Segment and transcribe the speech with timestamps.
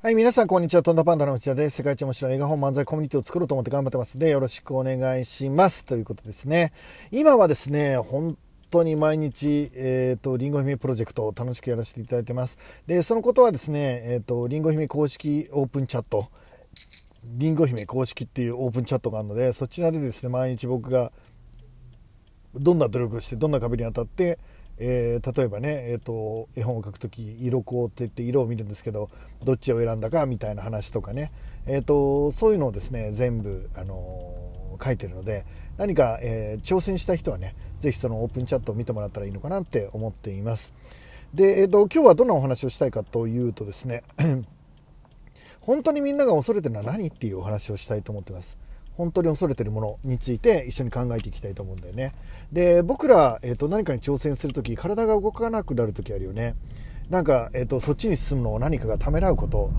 [0.00, 0.84] はい、皆さん、こんにちは。
[0.84, 1.78] とんだパンダの内田です。
[1.78, 5.84] 世界一面白い映画本漫才コミュニティを作ろうと思って頑張ってますので、よろしくお願いします。
[5.84, 6.72] ということですね。
[7.10, 8.38] 今はですね、本
[8.70, 12.58] 当に毎日、えっ、ー、と、りんご姫プロジェクトを楽しくやらせていただいてます。
[12.86, 16.28] で、そのことはですね、えっ、ー、と、りんご姫公式オープンチャット、
[17.24, 21.10] りんご姫公式っていうオープンチャットがあるので、そちらでですね、毎日僕が
[22.54, 24.38] どんな努力をして、どんな壁に当たって、
[24.80, 29.10] えー、例えばね、えーと、絵本を描く時色光って言って色を見るんですけど
[29.42, 31.32] どっちを選んだかみたいな話とかね、
[31.66, 35.44] えーと、そういうのをですね全部、あのー、書いてるので
[35.76, 40.72] 何か、えー、挑戦した人はね是非そのオープンチャットを見てもらったらいいのかなって思っています。
[41.34, 44.02] で、えーと今日はどんなお話をしたいかというとですね
[45.60, 48.56] 本当にみんなが恐れてるのは何っていうお話をしたいと思ってます。
[48.98, 52.14] 本当に恐れてるものについて一緒に考えていきたいと思うんだよね。
[52.52, 56.56] で、僕ら、えっ、ー、と、何かに挑戦するとき、体が動かなくなるときあるよね。
[57.08, 59.70] なんか、えっ、ー、と、そっちに進むのを何かがためらうこと、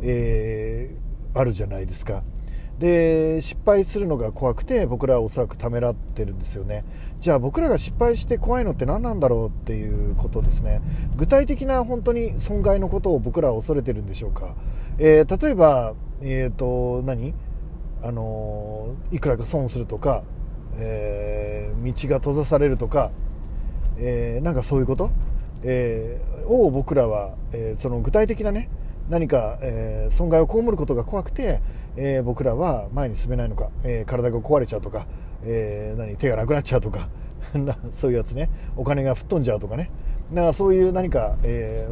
[0.00, 2.22] えー、あるじゃないですか。
[2.78, 6.84] で失敗するのが怖くて僕らはおそらくためらってるんですよね
[7.18, 10.80] じゃあ僕らが失敗して怖いのって何なんだろうっていうことですね
[11.16, 14.54] 具体的な本当に損害のことを僕らは恐れてるんでしょうか、
[14.98, 17.34] え、例えばえっ、と何？
[18.02, 20.22] あのいくらか損するとか、
[20.76, 23.10] えー、道が閉ざされるとか、
[23.98, 25.10] えー、なんかそういうこと、
[25.62, 28.68] えー、を僕らは、えー、その具体的なね
[29.08, 31.60] 何か、えー、損害を被ることが怖くて、
[31.96, 35.06] えー、僕らは前に進めないのか、えー、体が壊れちゃうとか、
[35.44, 37.08] えー、何手がなくなっちゃうとか
[37.92, 38.50] そういうやつね。
[38.76, 39.90] お金が吹っ飛んじゃうとかね。
[40.32, 41.86] だかそういう何か、え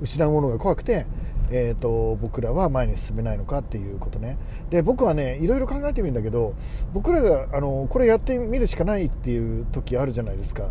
[0.00, 1.06] ー、失うものが怖くて、
[1.52, 4.38] えーと、僕らは前に進めないのかっていうことね。
[4.70, 6.54] で僕はねいろいろ考えてみるんだけど
[6.92, 10.70] 僕らがあのこれやってみるしかないっていう時あるじゃないですか。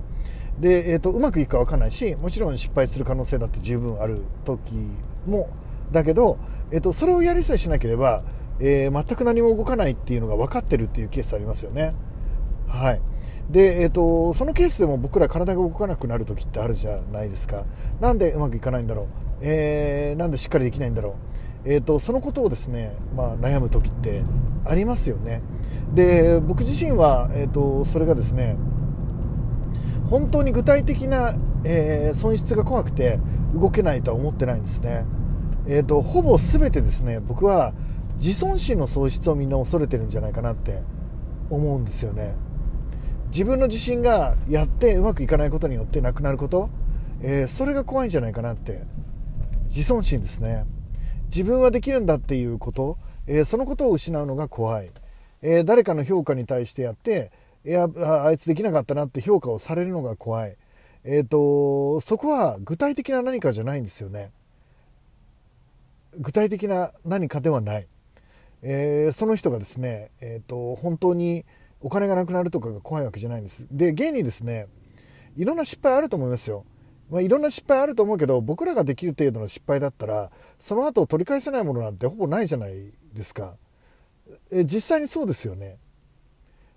[0.60, 4.60] で、えーと、うまくいくか分かんないしもちろん失敗する可能性だって十分ある時
[5.26, 5.50] も
[5.92, 6.38] だけど、
[6.72, 8.24] えーと、それをやりさえしなければ、
[8.60, 11.94] えー、全く何も動かないっていうのが分かってるっていうケースありますよね。
[12.68, 13.02] はい。
[13.50, 17.66] で、えーと、そのケースでも僕ら体が動かなくなる時ってあるじゃないですか。
[18.00, 19.31] なんでうまくいかないんだろう。
[19.42, 21.16] えー、なんでしっかりできないんだろ
[21.66, 24.24] う、えーと、そのことをですね、まあ、悩む時って
[24.66, 25.42] ありますよね。
[25.94, 28.56] で僕自身は、えーと、それがですね
[30.10, 33.20] 本当に具体的な、えー、損失が怖くて
[33.54, 35.06] 動けないとは思ってないんですね、
[35.68, 37.74] えーと、ほぼ全てですね僕は
[38.18, 40.82] 自尊心の喪失をみんな恐れてるんじゃないかなって
[41.50, 42.36] 思うんですよね。
[43.32, 46.70] 自分の自信がやってうまくいかないことによってなくなること、
[47.22, 48.84] えー、それが怖いんじゃないかなって
[49.72, 50.66] 自尊心ですね。
[51.28, 54.92] 自分はできるんだっていうこと、えー、そのことを失うのが怖い、
[55.42, 57.32] えー、誰かの評価に対してやって
[57.66, 57.88] いや
[58.26, 60.58] あいつできなかったなって評価をされるのが怖い、
[61.06, 64.32] えーと、そこは具体的な何かじゃないんですよね。
[66.20, 67.88] 具体的な何かではない、
[68.64, 71.46] えー、その人がですね、えーと本当に
[71.80, 73.66] お金がなくなるとかが怖いわけじゃないんです。
[73.72, 74.68] で現にですね
[75.38, 76.66] いろんな失敗あると思いますよ。
[77.12, 83.56] まあ、いろんな失敗あると思うけど僕らができる程度の失敗だったらその後取り返せないものなんてほぼないじゃないですか。
[84.50, 85.78] え実際にそうですよね。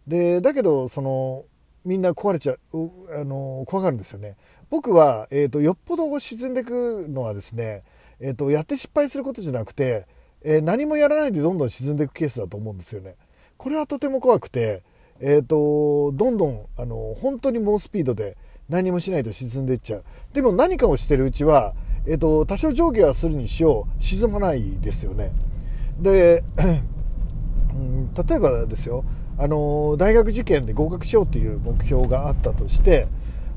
[0.09, 1.45] でだけどその
[1.85, 4.37] みんな壊れちゃうあの怖がるんですよね。
[4.71, 7.85] 僕は、えーと、よっぽど沈んでいくのはですね、
[8.19, 10.07] えーと、やって失敗することじゃなくて、
[10.43, 13.15] えー、何もやらないでどんどん沈んでいくケースだと思うんですよね。
[13.57, 14.83] これはとても怖くて
[15.21, 18.37] えーと、どんどんあの本当に猛スピードで
[18.69, 20.05] 何もしないと沈んでいっちゃう。
[20.33, 21.75] でも何かをしてるうちは、
[22.07, 24.03] えーと、多少上下はするにしよう。
[24.03, 25.33] 沈まないですよね。
[26.01, 26.43] で、
[27.75, 29.05] うん、例えばですよ。
[29.37, 33.09] あの大学受験で合格しようという目標があったとして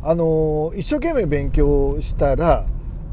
[0.02, 2.66] あの一生懸命勉強したら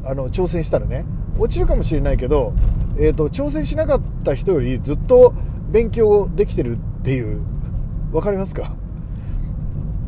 [0.03, 1.05] あの挑戦したらね
[1.37, 2.53] 落ちるかもしれないけど、
[2.97, 5.35] えーと挑戦しなかった人よりずっと
[5.71, 7.41] 勉強できてるっていう
[8.11, 8.75] 分かりますか？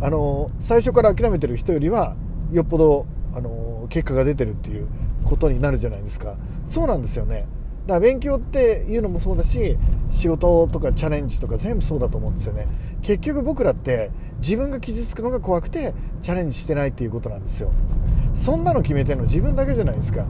[0.01, 2.15] あの最初から諦めてる人よりは
[2.51, 4.87] よっぽどあの結果が出てるっていう
[5.25, 6.35] ことになるじゃないですか。
[6.69, 7.47] そうなんですよね。
[7.87, 9.77] だから勉強っていうのもそうだし
[10.09, 12.67] 仕事とかチャレンジとか全部そうだと思うんですよね。
[13.01, 17.71] 結局僕らって自分が傷つくのが怖くてチャレンジしてないっていうことなんですよ。
[18.35, 20.25] そんなの決めてるの自分だけじゃないですか。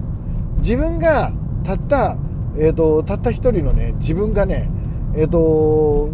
[0.59, 2.17] 自分がたった、
[2.57, 4.69] えーと、たった一人のね自分がね
[5.15, 6.09] えっ、ー、と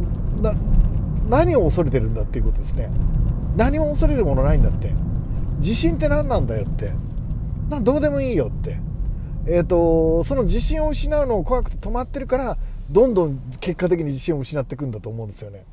[1.29, 2.89] 何を恐れてるんだっていうことですね。
[3.55, 4.91] 何も恐れるものないんだって。
[5.59, 6.91] 自信って何なんだよって。
[7.69, 8.79] などうでもいいよって。
[9.45, 12.57] えーと、その自信を失うのを怖くて止まってるから
[12.89, 15.65] どんどん結果的に自信を失っていくんだと思うんですよね。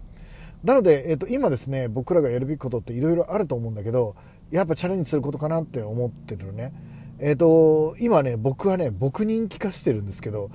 [0.65, 4.15] なので、えーと、今ですね僕らがやるべきことっていろいろあると思うんだけど
[4.51, 6.73] やっぱチャレンジすることかなって思ってるね。
[7.21, 10.51] えっ、ー、と、今ね、僕はね、僕人気化してるんですけど、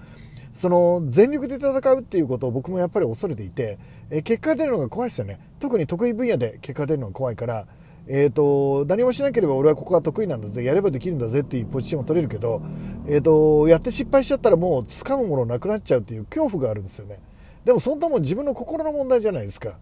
[0.55, 3.77] その全力で戦うっていうことを僕もやっぱり恐れていて、
[4.09, 5.39] え、結果が出るのが怖いですよね。
[5.59, 7.67] 特に得意分野で結果が出るのが怖いから、
[8.07, 12.61] えーと、何もしなければ俺はここが得意なんだぜやればできるんだぜっていうポジションを取れるけど、
[13.07, 17.19] えーと、やって失敗しちゃったらもう掴むものなくなっちゃうっていう恐怖があるんですよね。
[17.65, 19.77] でもそんなもん自分の心の問題じゃないですか。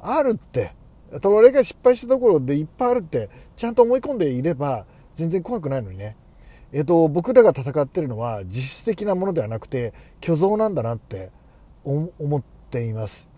[0.00, 0.72] あるって。
[1.24, 6.16] 俺が失敗したところでいっぱいあるってちゃんと思い込んでいれば全然怖くないのにね。
[6.76, 11.30] えーと、僕らが戦ってるのは実質的なものではなくて虚像なんだなって
[11.84, 13.30] 思っています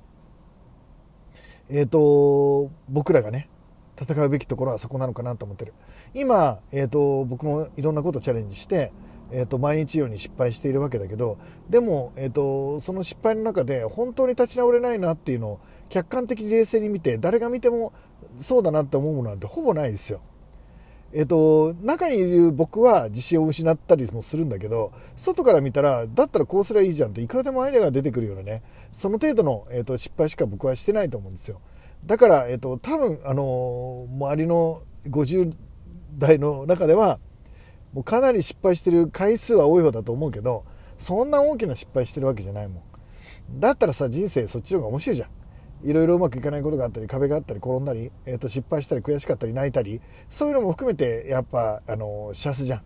[1.69, 3.49] えっ、と僕らがね
[3.97, 5.73] 戦うべきところはそこなのかなと思ってる
[6.15, 8.91] 今、えーと、僕もいろんなことチャレンジして、
[9.31, 11.39] えーと、毎日ように失敗しているわけだけど
[11.71, 17.93] でも、えーと、その失敗の中で本当に立ち直れないなっていうのを客観的に冷静に見て誰が見ても
[18.41, 20.23] そうだなって思うものなんてほぼないですよ。
[21.13, 28.63] えっ、と、中にいる僕は自信を失ったりもするんだけど、外から見たら、だったらこうすればいいじゃんっていくらでもアイデアが出てくるようなね、
[28.93, 31.61] その程度の、えーと失敗しか僕はしてないと思うんですよ。
[32.07, 35.55] だから、えっと、多分あの周りの50
[36.19, 37.19] 代の中では
[37.93, 40.65] もうかなり失敗してる回数は多い方だと思うけど
[40.99, 43.61] そんな大きな失敗してるわけじゃないもん。
[43.61, 45.29] だったらさ人生そっちの方が面白いじゃん。
[45.85, 52.83] いろいろうまくいかないことがあったり壁があったり転んだり、えー、と失敗したり悔しかったり泣いたりそういうのも含めてやっぱあの幸せじゃん。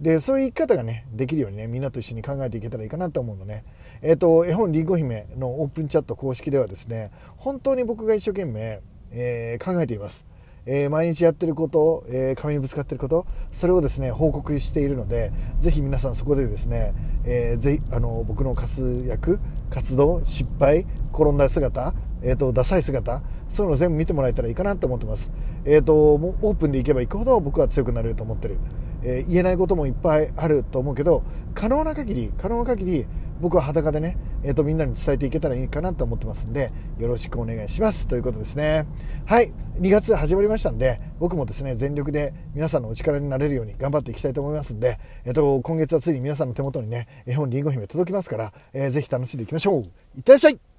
[0.00, 3.64] でそういう生き方がねできるようにねみんなと一緒に考えていけたらいいかなと思うのね。
[4.02, 8.80] えっ、ー、と絵本りんご姫のオープンチャット公式ではですね本当に僕が一生懸命、
[9.12, 10.24] えー、考えています。
[10.66, 16.94] えー、毎日やってること、えー、壁にぶつかってることそれをですね報告しているのでぜひ皆さんそこでですね、
[17.24, 19.40] えー、ぜあの僕の活躍
[19.70, 21.94] 活動失敗転んだ姿、
[22.24, 25.30] えーと、ダサい姿そういうのを全部見てもらえたらいいかなと思ってます、
[25.64, 28.58] えーと、もうオープンでいけばいくほど僕は強くなれると思ってる、
[29.04, 31.22] え言えないこともいっぱいあると思うけど
[31.54, 33.06] 可能な限り可能な限り
[33.40, 38.06] 僕は裸でね、えーと、みんなに伝えていけたらいいかなと思ってますんでよろしくお願いします。
[38.06, 38.86] ということですね。
[39.26, 39.52] はい。
[39.80, 49.82] 2月始まりましたんで僕もですね全力で皆さんのお力になれるように頑張っていきたいと思いますんで、えーと、今月はついに皆さんの手元にね絵本りんご姫届きますから、えー、ぜひ楽しんでいきましょう。
[50.16, 50.73] いってらっしゃい